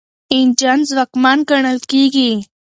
[0.35, 2.31] انجن ځواکمن ګڼل کیږي.